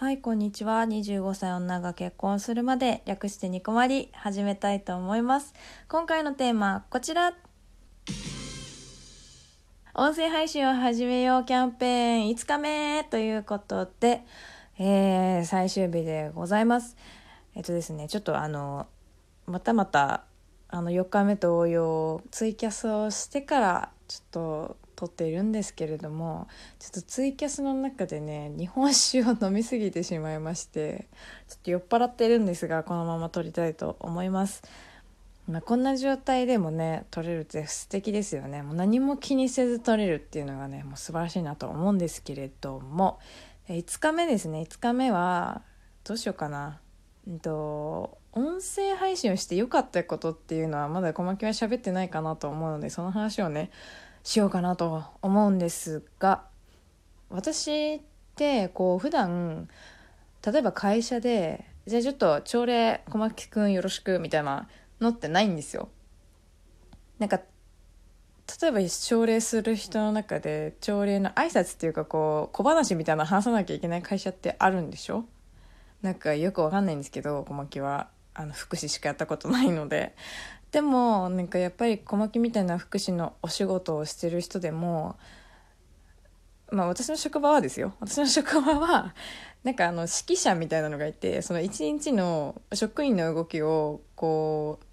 [0.00, 0.84] はい、こんにちは。
[0.84, 5.52] 25歳女が結婚するまで略してニコマリ始めたいと思います。
[5.88, 7.34] 今回のテーマ、こちら。
[9.92, 14.22] 音声配信を始めようキャンペーン5日目ということで、
[14.78, 16.96] えー、最終日でございます。
[17.54, 18.86] えっとですね、ちょっとあの、
[19.44, 20.24] またまた、
[20.68, 26.48] あの4日目と応用ツイキャスをしてからちょっと撮っているんですけれども
[26.80, 31.06] ちょっとツイキャスの中でね日本酒を飲みすぎてしまいまして
[31.48, 34.64] ちょっと酔っ払ってるんですがこのまま撮りたいと思います。
[35.46, 38.62] まあ、こんな状態でもね撮れるって素敵ですよね。
[38.62, 43.20] もう何も気にせず撮れるっていうのがねもう素晴らしいなと思うんですけれども
[43.68, 44.66] 5日目ですね。
[44.68, 45.62] 5日目は
[46.02, 46.80] どうしようかな。
[47.30, 53.70] うんと音声配信をして良かったことっていうのはまだ小牧は喋ってないかなと思うのでその話をね
[54.24, 56.42] しようかなと思うんですが
[57.28, 58.00] 私っ
[58.34, 59.68] てこう普段
[60.44, 64.68] 例えば会社でじゃあちょっと朝礼小牧くんよろしくみたいな
[65.00, 65.88] のってないんですよ。
[67.18, 67.40] なんか
[68.60, 75.24] 例えば朝礼する人の中で朝礼の挨拶っていうかこう小話みたいなの話さなきゃいけない会社ってあるんでしょ？
[76.02, 78.08] なんかよくわかんないんですけど小牧は。
[78.32, 80.14] あの福祉しかやったことないので。
[80.70, 85.18] でもなんかやっぱり小牧みたいな福祉のお仕事をしてる人でも
[86.70, 87.94] まあ私の職場はですよ。
[87.98, 89.14] 私の職場は
[89.64, 94.84] なんかあの指揮者みたいなのがいてその一日の職員の動きをこう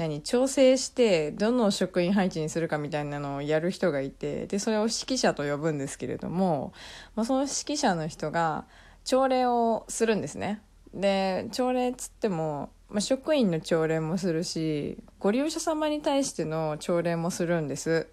[0.00, 6.72] 何調整してどの職員配置にするかみたいなのをやる人がいてでそれを指揮者と呼ぶんですけれども、
[7.14, 8.64] まあ、その指揮者の人が
[9.04, 10.62] 朝礼をするんですね。
[10.94, 18.08] で朝礼っつっても、まあ、職員の朝礼もするしご利用者様に対しての朝礼もするんです。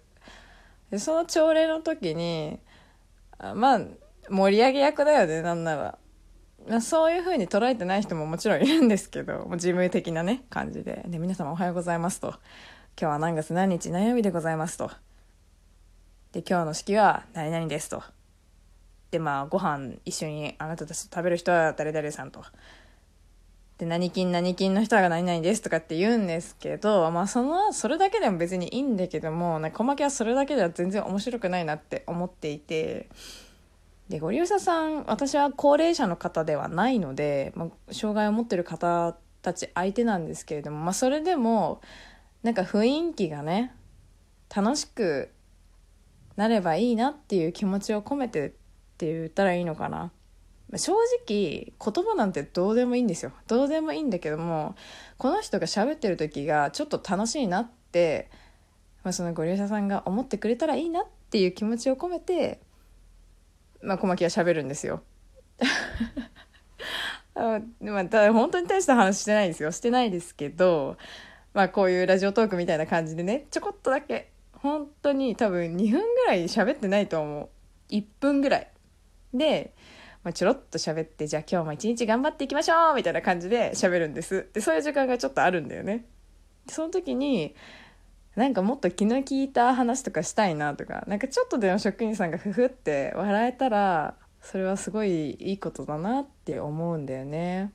[0.90, 2.58] でその朝礼の時に
[3.38, 3.80] あまあ
[4.30, 5.98] 盛り上げ役だよねなんなら、
[6.68, 11.04] まあ、そういう風に捉えてない人ももちろんいるんですけどもう事務的なね感じで。
[11.08, 12.34] で皆様おはようございますと。
[13.00, 14.90] 今日は何月何日何曜日でございますと。
[16.32, 18.17] で今日の式は何々ですと。
[19.10, 22.44] でまあご飯一緒にあなたたちと食べる人は誰々さんと。
[23.78, 33.08] で何金何金の人が何々ですとかって言うんですけどまあそのそれだけでも別にいいんだけどもなんか小牧はそれだけでは全然面白くないなって思っていて
[34.08, 41.80] でご利用者さん私は高齢者の方ではないので、まあ、障害を持ってる方たち相手なんですけれども、まあ、それでも
[42.42, 43.74] なんか雰囲気がね
[44.54, 45.30] 楽しく
[46.36, 48.54] なればいいなっていう気持ちを込めて
[48.98, 50.10] って言ったらいいのかな。
[50.76, 50.92] 正
[51.26, 53.30] 直言葉なんてどうでもいいんですよ。
[53.46, 54.74] どうでもいいんだけども
[55.16, 58.28] この人が喋ってる時がちょっと楽しいなって、
[59.04, 62.60] まあ、そのご利用者さんが思ってくれたらいいなっていう気持ちを込めて、
[63.82, 65.02] まあ、小牧は喋るんですよ。
[67.34, 67.54] ま
[68.00, 69.70] あ、ただ本当に大した話してないですよ。
[69.70, 70.96] してないですけど、
[71.54, 74.32] まあ、こういうラジオトークみたいな感じでねちょこっとだけ。
[74.52, 77.48] 本当に多分2分ぐらい喋ってないと思う。
[77.90, 78.70] 1分ぐらい。
[79.34, 79.74] で、
[80.24, 84.48] まあ、ちょろっと喋ってじゃあ今日も一日頑張っていきましょうみたいな感じで喋るんです。
[84.52, 86.06] でそういう時間がちょっとあるんだよね。
[86.68, 87.54] その時に
[88.36, 97.72] なんかもっと気の利いた話とかしたいなとかなんかちょっとでも職員さんがふふって笑えたらそれはすごいいいことだなって思うんだよね。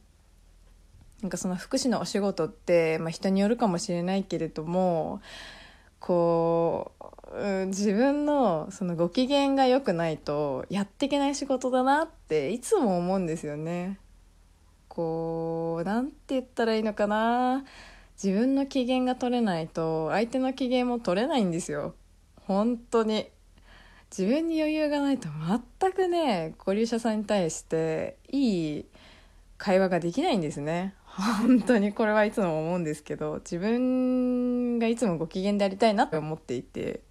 [1.22, 5.22] なんかその福祉のお仕事って、まあ、人によるかもしれないけれども
[6.00, 7.03] こう、
[7.35, 13.97] うん、自分のそのご機嫌が良くないとやっていけない仕事だなっていつも思うんですよね。
[14.88, 17.66] こうなんて言ったらいいのかな。
[18.23, 21.95] 自分の機嫌が取れないと相手の機嫌も取れないんですよ。
[22.45, 23.27] 本当に。
[24.15, 25.27] 自分に余裕がないと
[25.81, 28.85] 全くねご利用者さんに対していい
[29.57, 30.94] 会話ができないんですね。
[31.03, 31.94] 本当に。
[31.94, 37.01] これはいつも思うんですけど自分がいつもご機嫌でありたいなって思っていて。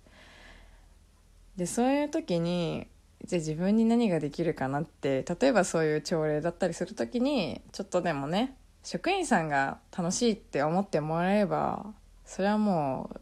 [1.57, 2.87] でそういう時に
[3.25, 11.87] じゃあ自分に何ができるかなって例えばそういう朝礼だったりする時にちょっとでもね職員さんが楽しいって思ってもらえれば
[12.25, 13.21] それはもう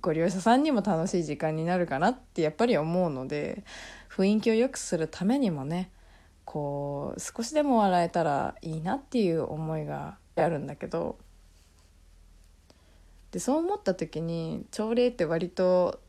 [0.00, 3.64] ご利用者さんにも楽しい時間になるかなってやっぱり思うので
[4.08, 5.90] 雰囲気を良くするためにもね
[6.44, 11.18] こう少しでも笑えたらいいなっていう思いがあるんだけど
[13.32, 16.00] でそう思った時に朝礼って割と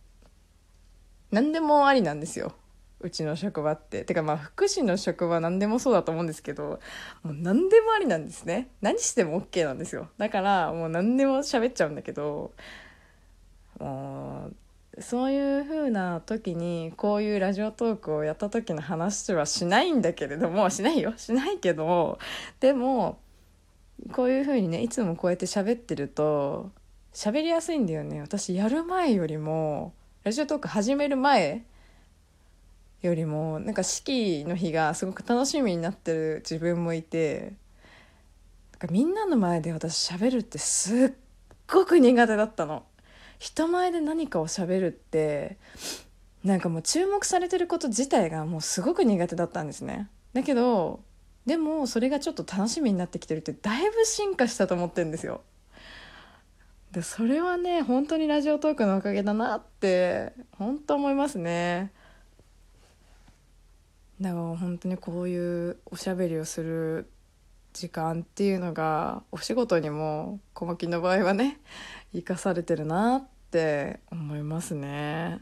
[1.32, 2.54] 何でもありなんですよ。
[3.00, 4.06] うちの職場って。
[4.06, 6.80] てかまあ福祉の職場何でもそうだと思うんですけど
[7.24, 8.70] もう何でもありなんですね。
[8.82, 10.10] 何しても OK なんですよ。
[10.18, 12.52] だからもう何でも喋っちゃうんだけど
[13.80, 21.14] もうそういう風な時にこういうラジオトークをやった時の話はしないんだけれどもしないよ。
[21.18, 22.20] しないけど
[22.60, 23.18] でも
[24.12, 26.72] こういう風にねいつもこうやって喋ってると
[27.14, 28.22] 喋りやすいんだよね。
[28.22, 29.94] 私やる前よりも
[30.24, 31.64] ラジオトーク始める前
[33.02, 37.54] よりもなんか式の日がすごく楽しみになってる自分もいて
[38.92, 41.12] みんなの前で私喋るってすっ
[41.68, 42.84] ごく苦手だったの。
[43.40, 45.58] 人前で何かを喋るって
[46.44, 50.08] なんかもう注目されてること自体がもうすごく苦手だったんですね。
[50.34, 51.00] だけど
[51.48, 55.42] でもそれがちょっと楽しみになってきてるってだいぶ進化したと思ってるんですよ。
[56.92, 61.92] でそれはね本当にラジオトークのおかげだなって本当思いますね。
[64.20, 67.10] だから本当にこういうおしゃべりをする
[67.74, 71.60] 時間っていうのがお仕事にも小牧の場合はね
[72.14, 75.40] 生かされてるなって思いますね。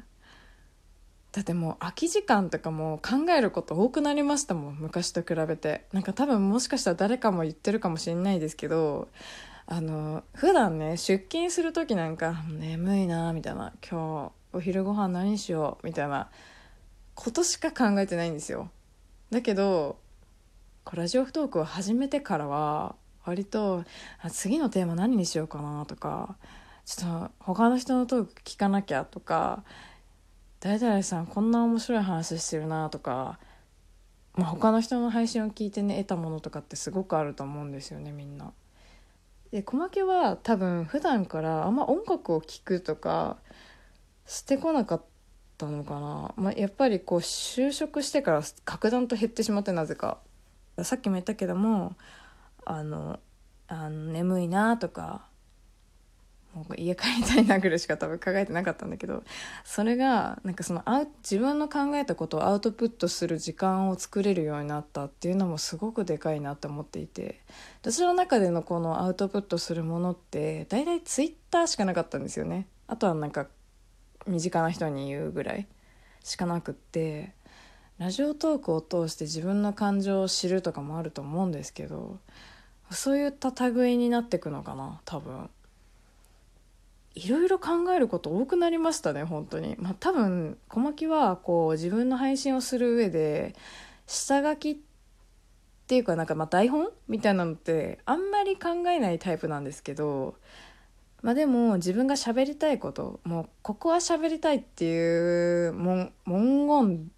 [1.32, 9.10] だってもう空き時間とかも考えること多くなりましたもん昔と比べてなんか多分もしかしたら誰かも言ってるかもしれないですけど
[9.72, 16.32] あの普段ね出勤する時なんか眠いなみたいな今日お昼ご飯何しようみたいな
[17.14, 18.72] ことしか考えてないんですよ
[19.30, 20.00] だけど
[20.92, 23.84] ラジオトークを始めてからは割と
[24.32, 26.36] 次のテーマ何にしようかなとか
[26.84, 29.64] ちょっと他の人のトーク聞かなきゃとか
[30.62, 33.38] 誰々さんこんな面白い話してるなとか、
[34.34, 38.52] まあ、他の人の配信を聞いてね得たものとかってすごくあると思うんですよねみんな。
[39.52, 43.38] で小牧は多分普段からあんま音楽を聴くとか
[44.26, 45.02] してこなかっ
[45.58, 50.20] たのかな、まあ、やっぱりこう就職してから格段と減ってしまってなぜか。
[50.84, 51.96] さっきも言ったけども
[52.64, 53.20] あの
[53.68, 55.29] あの眠いなとか
[56.64, 59.24] もう家帰りたいなぐらいしか多分考えてなかったんだけど
[59.64, 60.84] それがなんかその
[61.24, 67.42] 自分の考えたことをアウトプットする時間を作れるようになったっていうのもすごくでかいなって思っていて
[67.82, 72.68] 私の中でのこのアウトプットするものって大体ツイッターしかなかったんですよね。
[72.88, 73.48] あとはなんか
[74.28, 75.68] 身近な人に言うぐらい
[76.24, 77.34] しかなくって
[77.98, 82.18] ラジオトークを通して自分の感情を知るとかもあると思うんですけど
[82.92, 85.50] そういった類になっていくのかな多分。
[87.16, 89.76] いろいろ考えること多くなりましたね本当に。
[89.80, 93.56] まあ多分小牧はこう自分の配信をする上で
[94.08, 94.78] 下書きっ
[95.88, 100.36] ていうかなんかまあ台本みたいなのってあんまり考えないタイプなんですけど
[101.22, 106.68] まあでも自分が喋りたいこともうここは喋りたいっていう文文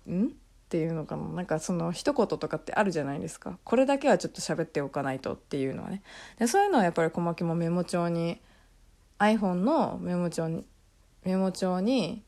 [0.07, 0.27] 言ん？
[0.27, 0.29] っ
[0.71, 1.27] ていうのかな。
[1.27, 3.59] なんかその一言とかってあるじゃないですか。
[3.65, 6.01] これだけはちょっと喋っておかないとっていうのはね。
[6.39, 8.39] でそういうのはやっぱり小牧もメモ帳に
[9.21, 10.65] iPhone のメモ帳に
[11.23, 12.23] メモ帳に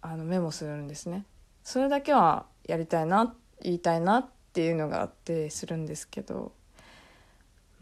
[0.00, 1.26] あのメモするんですね。
[1.64, 6.52] それだけはやりたいな言いたいなっていうのがあってするんですけど。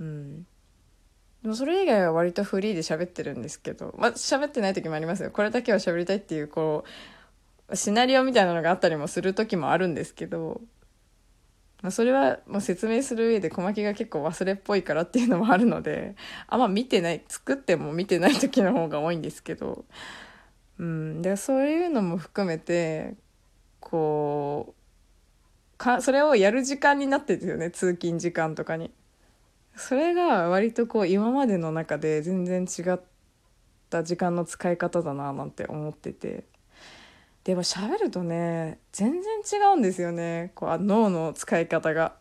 [0.01, 0.47] うん。
[1.43, 3.95] でもそれ以外は割とフリーで喋ってるんですけど。
[3.99, 5.31] まあ喋ってない時もありますよ。
[5.31, 6.85] これだけは喋りたいっていうこ
[7.69, 10.63] うシナリオみたいなのがあったりもする時もあるんですけど、
[11.85, 16.17] まあ、それはもう説明する上で小牧が結構忘れっぽいからっていうのもあるので
[16.49, 19.85] あんま見てない作っても見てない時の方が多いんですけど、
[20.79, 23.17] うん、でそういうのも含めて
[23.81, 24.75] こ
[25.75, 28.91] うかそれをやる時間になってるんですよね通勤時間とかに。
[29.77, 33.01] それが割とこう今までの中で全然違っ
[33.91, 36.45] た時間の使い方だななんて思ってて。
[37.45, 40.53] でも喋るとね全然違うんですよね。
[40.55, 42.17] こう脳の使い方が。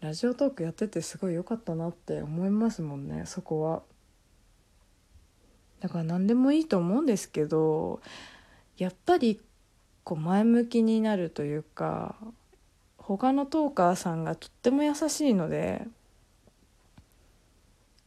[0.00, 3.82] ラジオトークやっててすごい良かったなって思いますもんねそこは。
[5.80, 8.00] だから何でもいいと思うんですけど
[8.78, 9.40] やっぱり
[10.04, 12.16] こう前向きになるというか
[12.96, 15.86] 他のトーカーさんがとっても優しいので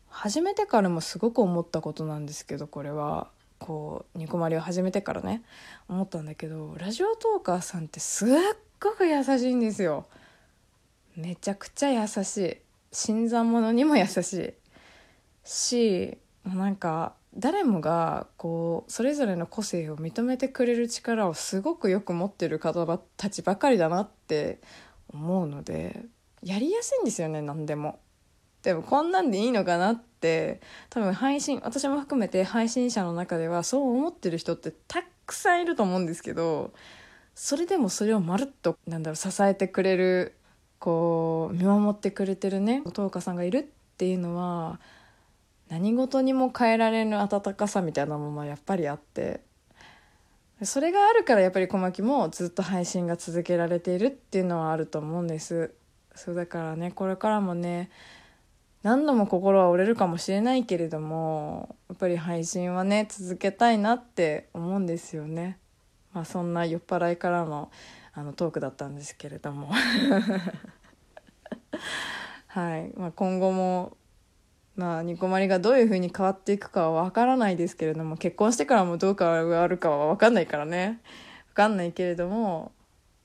[0.09, 3.27] 始めてからもすごく思ったことなんですけどこれは。
[3.63, 5.41] こうニコマリを始めてからね
[5.87, 8.29] 思ったんだけどラジオトーカーさんってすっ
[8.81, 10.05] ごく優しいんですよ。
[11.15, 12.57] めちゃくちゃ優しい。
[12.91, 14.53] 新参者にも優しい。
[15.45, 24.59] しなんか誰もがこうそれぞれの個性を認めてくれる力をすごくよく持ってる方たちばかりだなって
[25.07, 26.03] 思うので
[26.43, 27.99] やりやすいんですよね何でも。
[28.63, 36.73] でもこんなんでいいのかなって多分配信私も含めて配信者の中ではそう思ってる人ってたくさんいると思うんですけど
[37.35, 40.35] それでもそれをまるっとなんだろう支えてくれる
[40.79, 43.63] こう見守ってくれてるねお父さんがいるっ
[43.97, 44.79] ていうのは
[45.69, 49.41] 何事にも変えられる温かさみたいなものはやっぱりあって
[50.61, 55.73] それがあるからやっぱり小牧もずっと配信が続けられているっていうのはあると思うんです。
[56.15, 57.89] そうだからねこれからもね
[58.83, 65.57] 何度も心は折れるかもしれないけれどもやっぱり配信はね続けたいなって思うんですよね。
[66.13, 67.71] まあそんな酔っ払いからの
[68.13, 69.71] あのトークだったんですけれども。
[72.47, 73.97] はい、まあ、今後も
[74.75, 81.01] まあニコマリがどういう風に変わっていくかは分からないですけれども結婚してからもどうかあるかは分かんないからね。
[81.49, 82.73] 分かんないけれども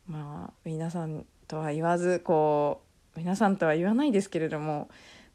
[0.06, 2.82] まあ皆さんとは言わずこ
[3.16, 4.88] う皆さんとは言わないですけれども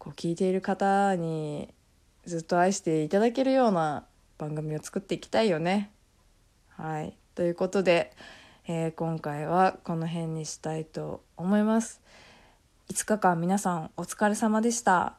[0.03, 1.73] こう聞いている方に
[2.25, 4.05] ずっと愛していただけるような
[4.37, 5.91] 番組を作っていきたいよね。
[6.67, 8.11] はいということで、
[8.67, 12.01] えー、今回はこの辺にしたいと思います。
[12.89, 15.15] 5日間皆さんお疲れ様でした。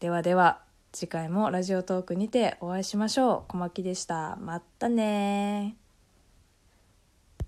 [0.00, 3.52] ではでは次回もラジオトークにてお会いしましょう。
[3.52, 4.36] 小牧でした。
[4.36, 5.76] またね